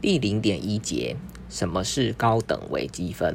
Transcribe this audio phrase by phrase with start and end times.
[0.00, 1.16] 第零点一节，
[1.48, 3.34] 什么是高等微积分？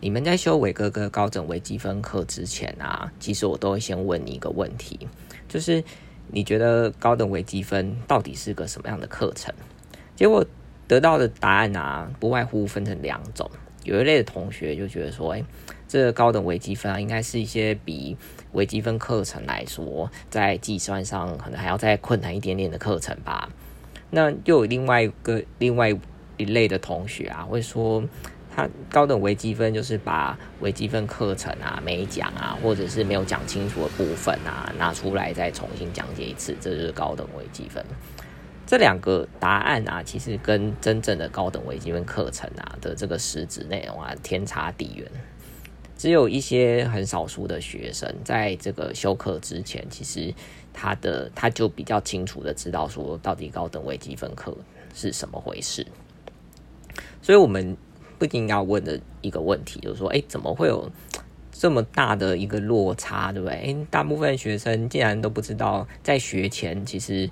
[0.00, 5.08] 你们在修伟哥哥高等微积分课之前啊，其实我都会先问你一个问题，
[5.48, 5.82] 就是
[6.28, 9.54] 你觉得高等微积分到底是个什么样的课程？
[10.14, 10.44] 结果
[10.86, 13.50] 得到的答案啊，不外乎分成两种。
[13.84, 15.42] 有一类的同学就觉得说，哎，
[15.88, 18.14] 这个高等微积分啊，应该是一些比
[18.52, 23.48] 微积分课程来说，在计算上可能还要再困难一点点的课程吧。
[24.14, 25.88] 那又有另外一个另外
[26.36, 28.04] 一类的同学啊，会说，
[28.54, 37.82] 他高等微积分就是把微积分课程啊没讲啊，或者是没有讲清楚的部分啊，拿出来再重新讲解一次，这就是高等微积分。
[38.66, 45.06] 这两个答案啊，其实跟真正的高等微积分课程啊的这个实质内容啊，天差地远。
[46.02, 50.34] 只有一些很少数的学生在这个修课之前，其实
[50.72, 54.52] 他的他就比较清楚的知道说，到底高等微积分课
[54.92, 55.86] 是什么回事。
[57.22, 57.76] 所以，我们
[58.18, 60.90] 不仅要问的一个问题，就是说，哎，怎么会有
[61.52, 63.54] 这么大的一个落差，对不对？
[63.54, 67.30] 哎，大部分学生竟然都不知道，在学前其实。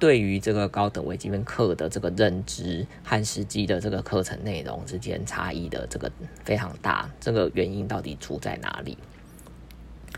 [0.00, 6.10] 对于这个高等微积分课的这个认知和实际的这个课程内容之间差异的这个
[6.42, 8.96] 非常大，这个原因到底出在哪里？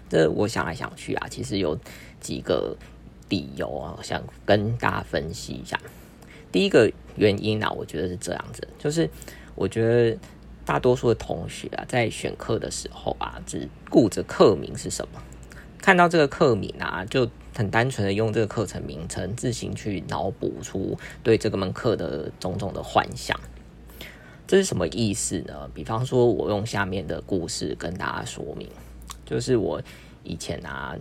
[0.09, 1.77] 这我想来想去啊，其实有
[2.21, 2.77] 几个
[3.29, 5.77] 理由啊，想跟大家分析一下。
[6.53, 9.11] 第一个原因啊，我觉得是这样子，就是
[9.57, 10.17] 我觉得
[10.65, 15.21] 大多数的同学啊，在选课的时候啊，只顾着课名是什么，
[15.79, 17.29] 看到这个课名啊，就。
[17.55, 23.39] 很单纯的用这个课程名称自行去脑补出对这个门课的种种的幻想，
[24.47, 25.69] 这是什么意思呢？
[25.75, 28.69] 比方说，我用下面的故事跟大家说明，
[29.27, 29.83] 就是我
[30.25, 30.97] 以前啊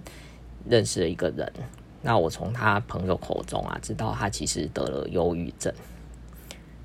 [0.68, 1.52] 认识了一个人，
[2.02, 5.74] 那我从他朋友口中啊知道他其实得了忧郁症，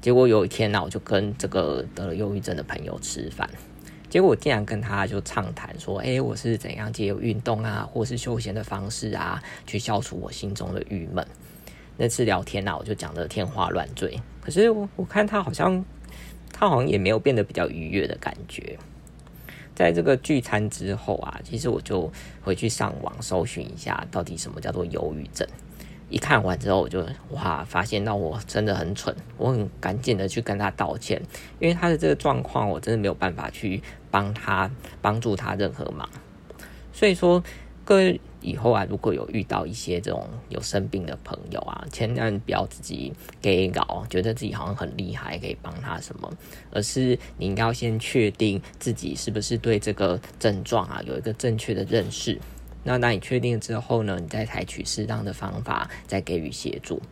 [0.00, 3.50] 结果有一天呢，我就跟这个得了忧郁症的朋友吃饭。
[4.16, 11.22] 结果我竟然跟他就畅谈说：“哎，我是怎样借由运动啊，或是休闲的方式啊，去消除我心中的郁闷。”
[11.98, 14.18] 那次聊天啊，我就讲的天花乱坠。
[14.40, 15.84] 可是我我看他好像，
[16.50, 18.78] 他好像也没有变得比较愉悦的感觉。
[19.74, 25.46] 在这个聚餐之后啊，其实我就回去上网搜寻一下，到底什么叫做忧郁症。
[26.08, 31.20] 一看完之后，我就哇，发现到我真的很蠢，我很赶紧的去跟他道歉，
[31.58, 34.70] 因为他的这个状况，我真的没有办法去帮他
[35.02, 36.08] 帮助他任何忙。
[36.92, 37.42] 所以说，
[37.84, 43.12] 各位以后啊，如果有遇到一些这种有生病的朋友啊，千万不要自己
[43.42, 46.32] 给搞，觉得自己好像很厉害，可以帮他什么，
[46.70, 52.38] 而是你应该要先确定自己是不是对这个症状啊有一个正确的认识。
[52.86, 57.02] 那当你确定之后呢，你再采取适当的方法，再给予协助。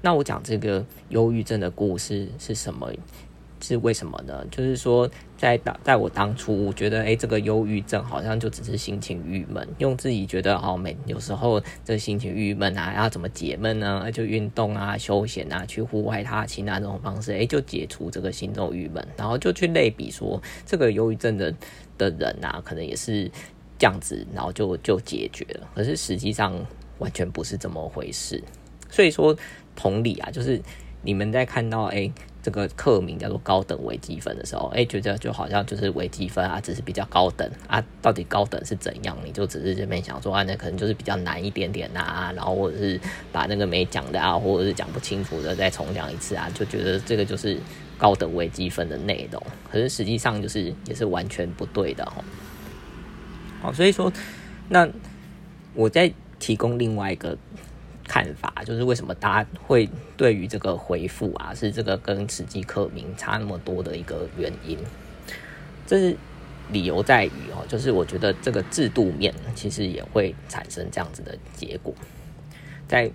[0.00, 2.90] 那我讲这个忧郁症的故事是什么？
[3.60, 4.46] 是为什么呢？
[4.50, 14.10] 就是说，在当在我当初我觉得，哎，这个忧郁症好像就只是心情郁闷，用自己觉得哦，每有时候这心情郁闷啊，要怎么解闷呢？
[14.12, 19.06] 就运动啊、休闲啊、去户外踏青啊这种方式，哎，就解除这个心中郁闷。
[19.16, 21.52] 然后就去类比说，这个忧郁症的
[21.98, 23.28] 的人啊，可能也是。
[23.78, 25.68] 这样子，然后就就解决了。
[25.74, 26.54] 可是实际上
[26.98, 28.42] 完全不是这么回事。
[28.90, 29.36] 所以说，
[29.76, 30.60] 同理啊，就是
[31.02, 32.10] 你们在看到哎
[32.42, 37.84] 这个课名叫做高等微积分的时候，哎觉得就好像就是微积分啊，只是比较高等啊。
[38.00, 39.16] 到底高等是怎样？
[39.22, 42.98] 你就只是这边想说啊，那可能就是比较难一点点啊，然后或者是
[43.30, 47.58] 把那个没讲的啊，或者是讲不清楚的再重讲一次啊，就觉得这个就是
[47.98, 49.42] 高等微积分的内容。
[49.70, 52.24] 可是实际上就是也是完全不对的哈。
[53.60, 54.12] 好，所以说，
[54.68, 54.88] 那
[55.74, 57.36] 我再提供另外一个
[58.06, 64.78] 看法，就是为什么大家会对于这个回复啊，是这个跟实际课名差那么多的一个原因。
[65.86, 66.16] 这是
[66.70, 71.92] 理由在于哦，就是我觉得这个制度面其实也会产生这样子的结果，
[72.86, 73.10] 在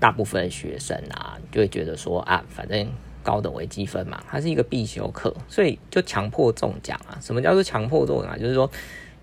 [0.00, 2.88] 大部分学生啊，就会觉得说啊，反正
[3.22, 7.18] 高等微积分嘛，它是一个必修课，所以就强迫中奖啊。
[7.20, 8.40] 什么叫做强迫中奖？
[8.40, 8.70] 就是说。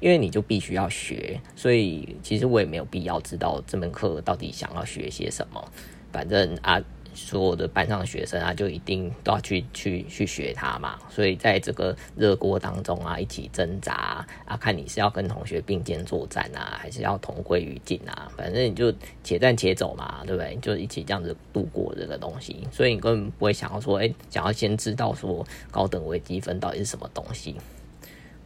[0.01, 5.63] 因为你就必须要学，所以其实我也没有必要知道这门课到底想要学些什么。
[6.11, 6.81] 反正啊，
[7.13, 10.97] 所有的班上学生啊，就一定都要去去去学它嘛。
[11.07, 18.31] 所以在这个热锅当中啊，一起挣扎啊，看你是要跟同学并肩作战啊，还是要同归于尽啊？
[18.35, 18.91] 反正你就
[19.23, 20.55] 且战且走嘛，对不对？
[20.55, 22.67] 就一起这样子度过这个东西。
[22.71, 27.55] 所以你根本不会想要说，哎，想要先知道说高等微积分到底是什么东西。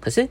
[0.02, 0.28] 可是。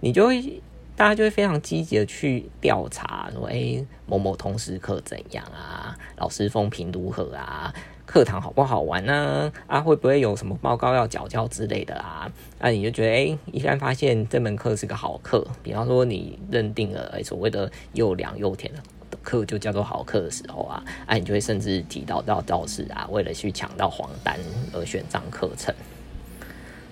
[0.00, 0.62] 你就会，
[0.96, 5.96] 大家就会非常积极的去调查，说，哎，某某通识课怎样啊？
[6.16, 7.72] 老师风评如何啊？
[8.06, 9.52] 课堂好不好玩呢？
[9.66, 12.30] 啊，会不会有什么报告要缴交之类的啊？
[12.58, 24.38] 啊，你就觉得哎，一旦发现这门课是个好课，比方说你认定了哎所谓的又凉又甜的课就叫做好课的时候啊，啊，你就会甚至提到到教室啊，为了去抢到黄单
[24.72, 25.74] 而选上课程。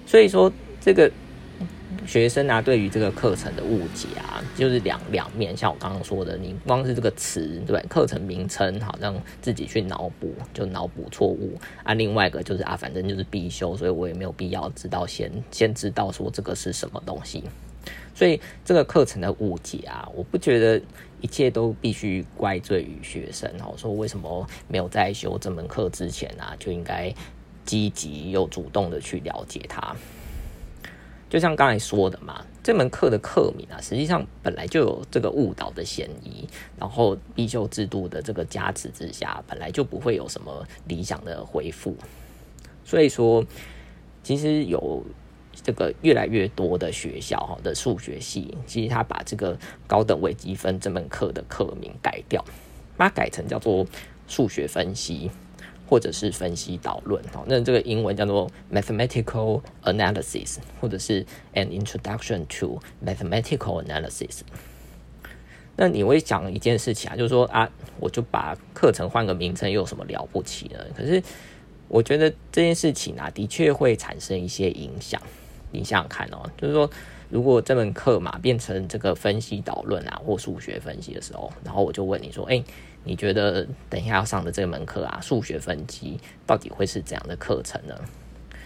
[0.06, 1.10] 所以说这个。
[2.06, 5.56] 学生啊，对于这个课程的误解啊，就是两两面。
[5.56, 11.94] 像我刚刚说的，你光是这个词，对课程名称好像自己去脑补，就脑补错误啊。
[11.94, 17.44] 另外一个就是啊，反正就是必修，所以我也没有必要知道先先知道说这个是什么东西。
[18.14, 20.80] 所以这个课程的误解啊，我不觉得
[21.20, 23.50] 一切都必须怪罪于学生。
[23.60, 27.14] 哦，说为什么没有在修这门课之前啊，就应该
[27.64, 29.94] 积极又主动的去了解它。
[31.28, 36.48] 就像刚才说的嘛，这门课的课名啊，实际上本来就有这个误导的嫌疑。
[36.78, 41.94] 然后必修制度的这个加持之下，本来就不会有什么理想的回复。
[42.84, 43.44] 所以说，
[44.22, 45.04] 其实有
[45.52, 52.42] 这个越来越多的学校哈的数学系，其实他把这个高等微积分这门课的课名改掉，
[52.96, 53.84] 把它改成叫做
[54.26, 55.30] 数学分析。
[55.88, 61.24] 或者是分析导论，哦，那这个英文叫做 mathematical analysis，或者是
[61.54, 64.40] an introduction to mathematical analysis。
[65.76, 70.78] 那你会讲一件事情啊，就是说啊，我就把课程换个名称，又有什么了不起呢？
[70.94, 71.22] 可是
[71.88, 75.18] 我觉得这件事情啊，的确会产生一些影响。
[75.70, 76.90] 你想想看哦，就是说，
[77.30, 82.62] 如果这门课嘛变成这个分析导论啊，或数学分析的时候，然后我就问你说，哎。
[83.04, 87.94] 你觉得等一下要上的这门课啊，数学分析到底会是怎样的课程呢？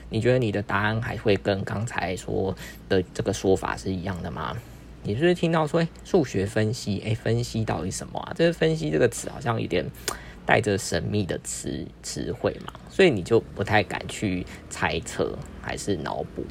[0.08, 2.54] 你觉得你的答案还会跟刚才说
[2.88, 4.56] 的这个说法是一样的吗？
[5.04, 8.32] 你是不是听到说，哎，数学分析，哎，分析到底什么啊？
[8.36, 9.84] 这个分析这个词好像有点
[10.44, 16.44] 带着神秘的词词汇嘛，所以你就不太敢去猜测还是脑补。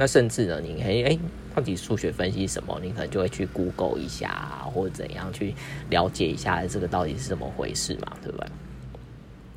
[0.00, 1.18] 那甚至呢，你哎哎，
[1.52, 2.78] 到底数学分析什么？
[2.80, 5.52] 你可能就会去 Google 一下，或者怎样去
[5.90, 8.46] 了解一下这个到底是怎么回事嘛，对不对？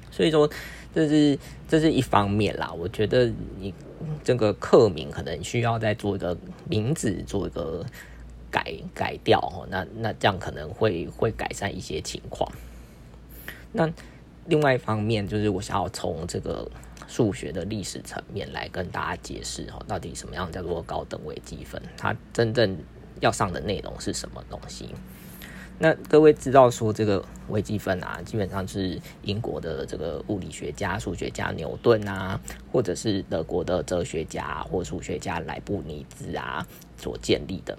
[0.10, 0.50] 所以说，
[0.96, 2.74] 这是这是一方面啦。
[2.76, 3.72] 我觉得你
[4.24, 6.36] 这个课名可能需要再做一个
[6.68, 7.86] 名字，做一个
[8.50, 9.68] 改改掉哦。
[9.70, 12.52] 那那这样可能会会改善一些情况。
[13.72, 13.88] 那
[14.48, 16.68] 另外一方面，就是我想要从这个。
[17.12, 21.81] 数学的历史层面来跟大家解释哈，到底什么样叫做高等微积分？
[21.98, 22.78] 它真正
[23.19, 24.88] 要上的内容是什么东西？
[25.78, 32.40] 那各位知道说这个微积分啊，基本上是英国的这个物理学家、数学家牛顿啊，
[32.72, 36.66] 或者是德国的哲学家或数学家莱布尼兹啊
[36.98, 37.78] 所建立的。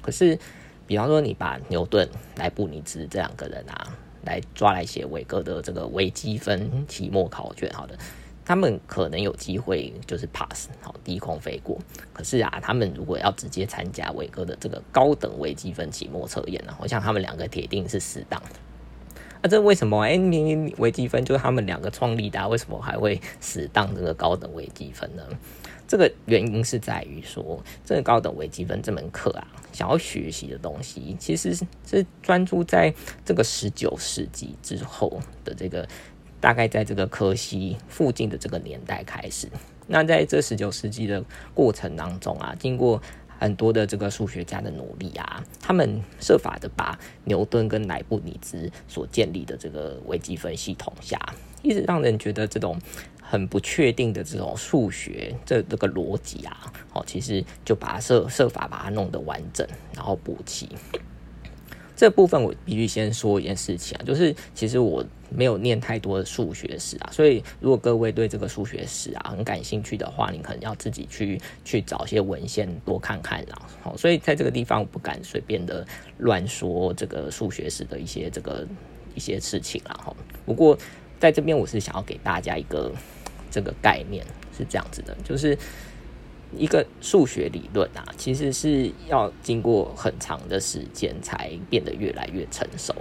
[0.00, 0.38] 可是，
[0.86, 7.98] 比方说你把牛顿、莱布尼兹这两个人啊来抓来写伟哥的这个微积分期末考卷，好的。
[8.50, 11.78] 他们可能有机会就是 pass 好低空飞过，
[12.12, 18.42] 可是啊，他们如果要直接参加伟哥的这个高等微积分期末测验呢，我想他们两个铁定是死党。
[19.40, 20.02] 那这为什么？
[20.02, 25.22] 哎，明明微积分就是他们两个创立的，为什么还会死当这个高等微积分呢？
[25.86, 31.54] 这个原因是在于说，这个高等微积分这门课啊，想要学习的东西，其实
[31.86, 32.92] 是专注在
[33.24, 35.86] 这个十九世纪之后的这个。
[36.40, 39.48] 大概在这个科西附近的这个年代开始，
[39.86, 41.22] 那在这十九世纪的
[41.54, 43.00] 过程当中啊，经过
[43.38, 51.18] 很多的这个数学家的努力啊，他们设法的把牛顿跟莱布尼兹所建立的这个微积分系统下，
[51.62, 52.78] 一直让人觉得这种
[53.22, 60.68] 很不确定的这种数学这这个逻辑啊，哦，其实就把它设设法把它弄得完整，然后补齐。
[62.00, 73.68] 这部分我必须先说一件事情啊，就是其实我没有念太多的数学史啊，所以如果各位对这个数学史啊很感兴趣的话，你可能要自己去去找一些文献多看看啦。
[73.82, 78.66] 好，所以在这个地方我不敢随便的乱说这个数学史的一些这个
[79.14, 79.92] 一些事情啦。
[80.02, 80.16] 哈，
[80.46, 80.78] 不过
[81.18, 82.90] 在这边我是想要给大家一个
[83.50, 84.24] 这个概念
[84.56, 85.54] 是这样子的，就是。
[86.56, 92.94] 一个数学理论啊，其实是要经过很长的时间才变得越来越成熟。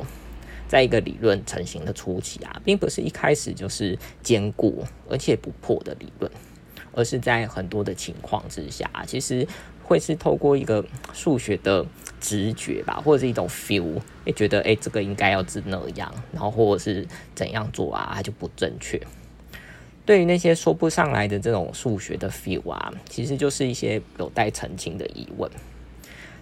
[0.68, 6.32] 在一个理论成型的初期啊，并不是一开始就是坚固而且不破的理论，
[6.92, 9.48] 而是在很多的情况之下，其实
[9.84, 11.84] 会是透过一个数学的
[12.22, 19.02] 直觉吧，或者是一种 feel，会觉得哎，这个应该要是那样，然后或者是怎样做啊，它就不正确。
[20.10, 25.48] 对于那些说不上来的这种数学的 feel 啊，其实就是一些有待澄清的疑问。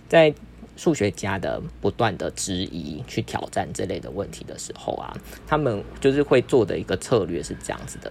[0.07, 0.33] 在
[0.77, 5.13] 数学家的不断的质疑、去挑战这类的问题的时候啊，
[5.45, 8.09] 他们就是会做的一个策略是这样子的。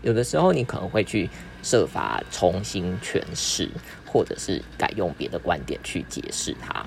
[0.00, 1.28] 有的时候你可能会去
[1.62, 3.68] 设法重新诠释，
[4.06, 6.86] 或者是改用别的观点去解释它。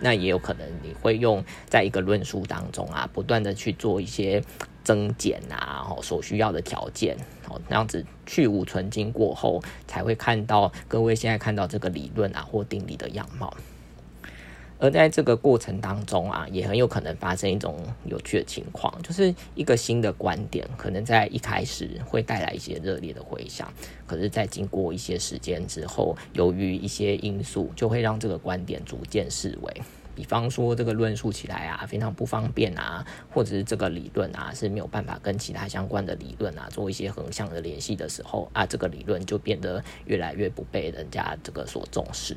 [0.00, 4.42] 那也有可能你会用在一个论述当中啊，不断的去做一些
[4.82, 7.16] 增减啊，哦所需要的条件，
[7.48, 13.54] 哦那样子去无存精过后，才会看到各位现在看到这个理论啊或定理的样貌。
[14.82, 23.70] 而在这个过程当中啊，也很有可能发生一种有趣的情况，就是一个新的观点，可能在一开始会带来一些热烈的回响，
[24.06, 29.82] 可是，在经过一些时间之后，由于一些因素，就会让这个观点逐渐式微。
[30.14, 42.36] 比方说，这个论述起来啊，非常不方便啊，或者是这个理论啊是没有办法跟其他相关的理论啊做一些横向的联系的时候啊，这个理论就变得越来越不被人家这个所重视。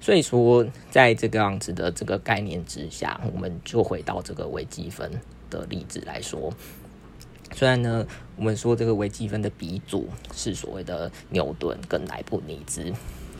[0.00, 5.10] 所以说，在这个样子的这个概念之下，我们就回到这个微积分
[5.50, 6.52] 的例子来说。
[7.52, 12.92] 虽然呢，我们说这个微积分的鼻祖是所谓的牛顿跟莱布尼兹，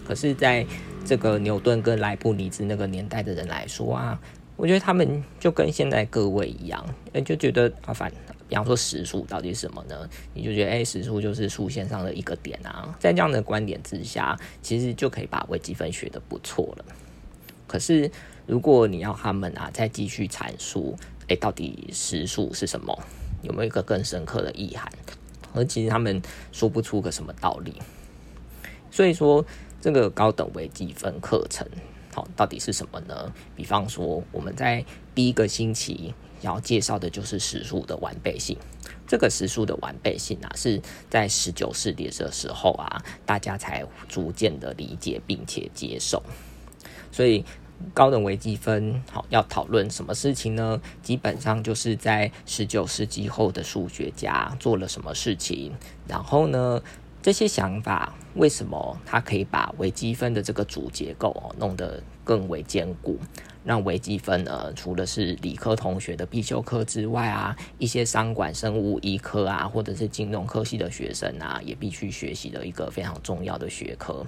[0.08, 0.66] 可是在
[1.04, 4.18] 这个牛顿跟莱布尼兹那个年代的人来说啊，
[4.56, 6.82] 我觉得他们就跟现在各位一样，
[7.26, 8.10] 就觉得啊，反。
[8.48, 10.08] 比方说实数到底是什么呢？
[10.32, 12.96] 你就觉得哎，实数就是数线上的一个点啊。
[12.98, 16.84] 在这样的观点之下，其实就可以把微积分学得不错了。
[17.66, 18.10] 可是
[18.46, 20.96] 如果你要他们啊再继续阐述，
[21.26, 22.98] 哎，到底实数是什么？
[23.42, 24.90] 有没有一个更深刻的意涵？
[25.52, 27.74] 而其实他们说不出个什么道理。
[28.90, 29.44] 所以说，
[29.80, 31.66] 这个高等微积分课程
[32.14, 33.32] 好到底是什么呢？
[33.54, 36.14] 比方说，我们在第一个星期。
[36.40, 38.56] 要介绍的就是实数的完备性。
[39.08, 40.80] 这个实数的完备性啊，是
[41.10, 46.22] 在十九世纪的时候啊，大家才逐渐的理解并且接受。
[47.10, 47.44] 所以
[47.92, 50.80] 高等微积分好要讨论什么事情呢？
[51.02, 55.74] 基本上就是在十九世纪后的数学家做了什么事情，
[56.06, 56.80] 然后呢，
[57.20, 63.18] 这些想法为什么他可以把微积分的这个主结构哦弄得更为坚固？
[63.64, 74.24] 让微积分呢，除了是理科同学的必修课之外啊，一些商管、生物、医科啊，或者是金融科系的学生啊，也必须学习的一个非常重要的学科。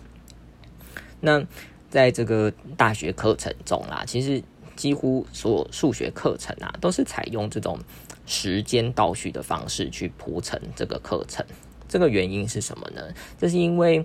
[1.20, 1.42] 那
[1.88, 4.42] 在这个大学课程中啦，其实
[4.76, 7.78] 几乎所有数学课程啊，都是采用这种
[8.26, 11.46] 时间倒序的方式去铺陈这个课程。
[11.90, 13.02] 这个原因是什么呢？
[13.38, 14.02] 这是因为。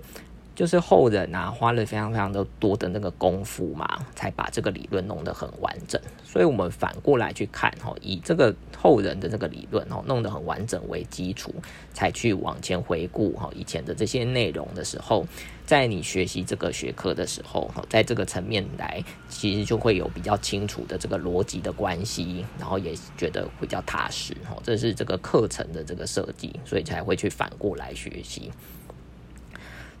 [0.56, 6.00] 就是后人啊，花了非常非常的多的那个功夫嘛，才把这个理论弄得很完整。
[6.24, 11.52] 所以，我们反过来去看哈，以这个后人的这个理论哦，弄得很完整为基础，
[11.92, 15.26] 才去往前回顾哈以前的这些内容的时候，
[15.66, 24.56] 在你学习这个学科的时候，在这个层面来，其实就会有比较清楚的这个逻辑的关系，然后也觉得比较踏实哈。
[24.62, 28.52] 这是这个课程的这个设计，所以才会去反过来学习。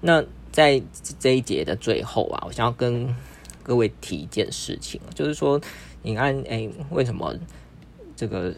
[0.00, 0.80] 那在
[1.18, 3.12] 这一节的最后啊，我想要跟
[3.64, 5.60] 各位提一件事情，就是说，
[6.02, 7.34] 你看，哎，为什么
[8.14, 8.54] 这个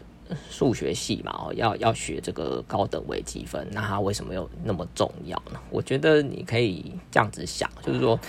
[0.49, 5.59] 数学系嘛，哦，要要学这个高等微积分，那它为什么又那么重要呢？
[5.69, 8.19] 我觉得你可以这样子想，就是说，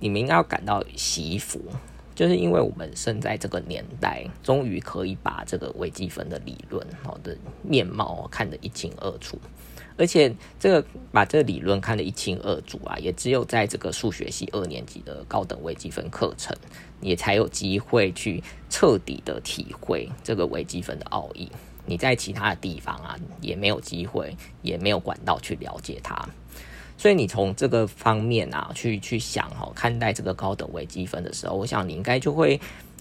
[0.00, 1.60] 你们应该要感到惜福，
[2.14, 9.38] 就是因为我们生在这个年代，终于可以把这个微积分的理论哦的面貌看得一清二楚。
[9.96, 16.56] 而且，这个把这个理论看得一清二楚啊，也只有在这个数学系二年级的高等微积分课程，
[17.00, 21.48] 也才有机会去彻底的体会这个微积分的奥义。
[21.86, 26.28] 你在其他的地方啊，也没有机会，也没有管道去了解它。
[26.98, 32.60] 所以，你从这个方面啊，去去想哈，看待这个高等微积分的时候，我想你应该就会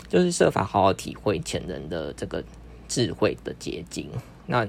[0.10, 2.44] 就是设法好好体会前人的这个
[2.88, 4.10] 智慧的结晶。
[4.46, 4.66] 那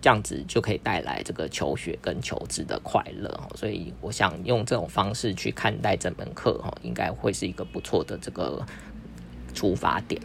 [0.00, 8.64] 这样子就可以带来这个求学跟求职的快乐所以我想用这种方式去看待这门课哈，应该会是一个不错的这个
[9.52, 10.20] 出发点。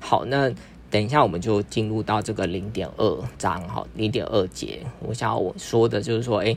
[0.00, 0.50] 好，那
[0.90, 6.56] 等一下我们就进入到这个零点二章哈，零点二节，我想要我说的就是说，哎，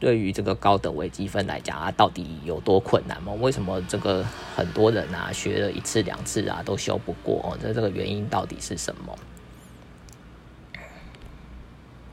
[0.00, 3.32] 对于这个高等微积分来讲啊，到底有多困难吗？
[3.34, 7.56] 为什么这个很多人啊学了一次两次啊都修不过？
[7.60, 9.16] 这这个原因到底是什么？